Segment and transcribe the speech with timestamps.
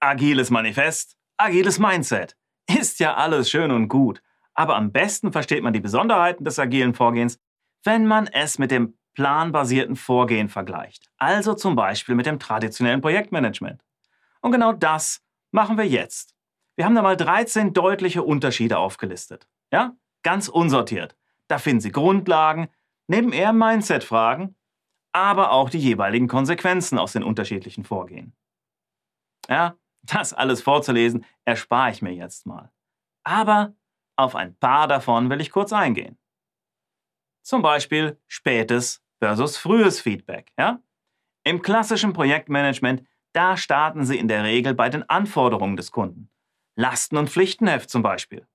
[0.00, 2.36] Agiles Manifest, agiles Mindset.
[2.68, 4.22] Ist ja alles schön und gut.
[4.54, 7.38] Aber am besten versteht man die Besonderheiten des agilen Vorgehens,
[7.84, 11.10] wenn man es mit dem planbasierten Vorgehen vergleicht.
[11.16, 13.82] Also zum Beispiel mit dem traditionellen Projektmanagement.
[14.40, 16.34] Und genau das machen wir jetzt.
[16.76, 19.48] Wir haben da mal 13 deutliche Unterschiede aufgelistet.
[19.72, 19.96] Ja?
[20.22, 21.16] Ganz unsortiert.
[21.48, 22.68] Da finden Sie Grundlagen,
[23.08, 24.54] neben eher Mindset-Fragen,
[25.12, 28.34] aber auch die jeweiligen Konsequenzen aus den unterschiedlichen Vorgehen.
[29.48, 29.74] Ja,
[30.12, 32.70] das alles vorzulesen, erspare ich mir jetzt mal.
[33.24, 33.74] Aber
[34.16, 36.18] auf ein paar davon will ich kurz eingehen.
[37.42, 40.52] Zum Beispiel spätes versus frühes Feedback.
[40.58, 40.82] Ja?
[41.44, 46.30] Im klassischen Projektmanagement, da starten Sie in der Regel bei den Anforderungen des Kunden.
[46.76, 48.46] Lasten- und Pflichtenheft zum Beispiel.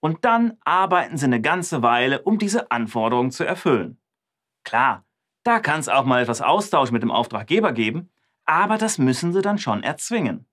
[0.00, 4.00] Und dann arbeiten Sie eine ganze Weile, um diese Anforderungen zu erfüllen.
[4.64, 5.04] Klar,
[5.44, 8.10] da kann es auch mal etwas Austausch mit dem Auftraggeber geben,
[8.44, 10.47] aber das müssen Sie dann schon erzwingen.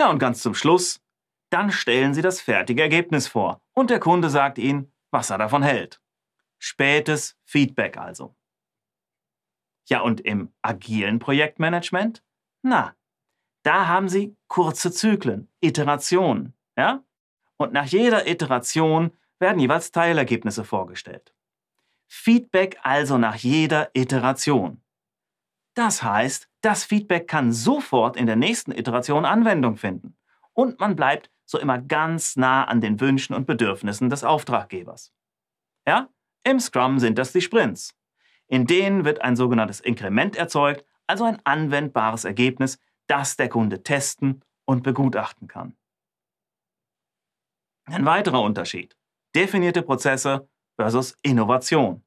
[0.00, 1.02] Na und ganz zum Schluss,
[1.50, 5.62] dann stellen Sie das fertige Ergebnis vor und der Kunde sagt Ihnen, was er davon
[5.62, 6.00] hält.
[6.58, 8.34] Spätes Feedback also.
[9.90, 12.24] Ja, und im agilen Projektmanagement?
[12.62, 12.96] Na,
[13.62, 17.04] da haben Sie kurze Zyklen, Iterationen, ja?
[17.58, 21.34] Und nach jeder Iteration werden jeweils Teilergebnisse vorgestellt.
[22.08, 24.82] Feedback also nach jeder Iteration.
[25.74, 30.16] Das heißt, das Feedback kann sofort in der nächsten Iteration Anwendung finden
[30.52, 35.12] und man bleibt so immer ganz nah an den Wünschen und Bedürfnissen des Auftraggebers.
[35.86, 36.08] Ja,
[36.44, 37.96] im Scrum sind das die Sprints.
[38.46, 44.44] In denen wird ein sogenanntes Inkrement erzeugt, also ein anwendbares Ergebnis, das der Kunde testen
[44.64, 45.76] und begutachten kann.
[47.86, 48.96] Ein weiterer Unterschied.
[49.34, 52.04] Definierte Prozesse versus Innovation.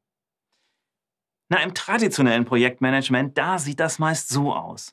[1.53, 4.91] Na, im traditionellen Projektmanagement, da sieht das meist so aus.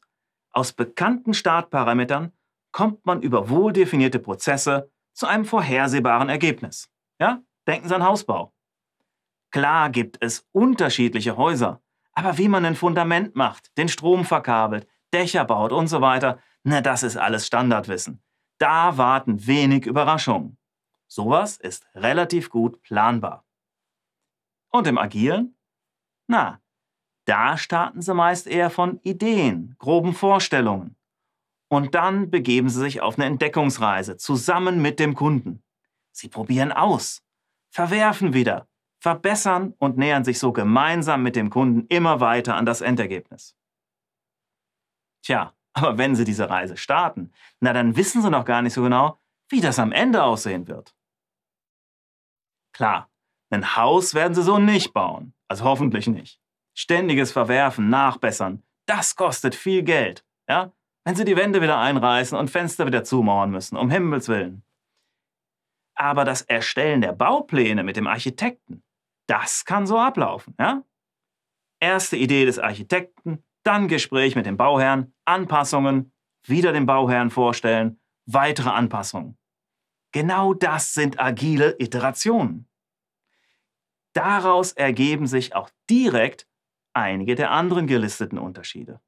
[0.51, 2.33] Aus bekannten Startparametern
[2.71, 6.91] kommt man über wohl definierte Prozesse zu einem vorhersehbaren Ergebnis.
[7.19, 7.41] Ja?
[7.67, 8.53] Denken Sie an Hausbau.
[9.51, 11.81] Klar gibt es unterschiedliche Häuser,
[12.13, 16.83] aber wie man ein Fundament macht, den Strom verkabelt, Dächer baut und so weiter, na,
[16.83, 18.23] das ist alles Standardwissen.
[18.59, 20.59] Da warten wenig Überraschungen.
[21.07, 23.47] Sowas ist relativ gut planbar.
[24.69, 25.57] Und im Agilen?
[26.31, 26.63] Na,
[27.25, 30.95] da starten sie meist eher von Ideen, groben Vorstellungen.
[31.69, 35.65] Und dann begeben sie sich auf eine Entdeckungsreise zusammen mit dem Kunden.
[36.13, 37.25] Sie probieren aus,
[37.71, 38.69] verwerfen wieder,
[39.01, 43.57] verbessern und nähern sich so gemeinsam mit dem Kunden immer weiter an das Endergebnis.
[45.23, 48.85] Tja, aber wenn Sie diese Reise starten, na dann wissen Sie noch gar nicht so
[48.85, 50.95] genau, wie das am Ende aussehen wird.
[52.73, 53.10] Klar,
[53.51, 56.41] ein Haus werden Sie so nicht bauen, also hoffentlich nicht.
[56.75, 60.73] Ständiges Verwerfen, Nachbessern, das kostet viel Geld, ja?
[61.05, 64.63] Wenn Sie die Wände wieder einreißen und Fenster wieder zumauern müssen, um Himmels Willen.
[65.95, 68.83] Aber das Erstellen der Baupläne mit dem Architekten,
[69.27, 70.85] das kann so ablaufen, ja?
[71.81, 76.13] Erste Idee des Architekten, dann Gespräch mit dem Bauherrn, Anpassungen,
[76.47, 79.37] wieder dem Bauherrn vorstellen, weitere Anpassungen.
[80.13, 82.70] Genau das sind agile Iterationen.
[84.13, 86.49] Daraus ergeben sich auch direkt
[86.93, 89.01] einige der anderen gelisteten Unterschiede.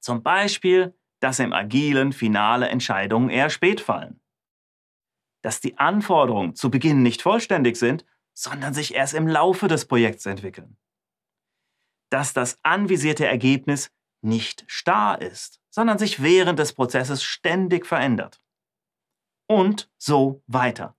[0.00, 4.20] Zum Beispiel, dass im agilen finale Entscheidungen eher spät fallen.
[5.42, 10.26] Dass die Anforderungen zu Beginn nicht vollständig sind, sondern sich erst im Laufe des Projekts
[10.26, 10.76] entwickeln.
[12.10, 18.42] Dass das anvisierte Ergebnis nicht starr ist, sondern sich während des Prozesses ständig verändert.
[19.46, 20.96] Und so weiter.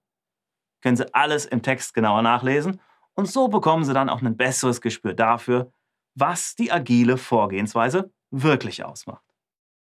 [0.81, 2.79] Können Sie alles im Text genauer nachlesen
[3.13, 5.71] und so bekommen Sie dann auch ein besseres Gespür dafür,
[6.15, 9.30] was die agile Vorgehensweise wirklich ausmacht.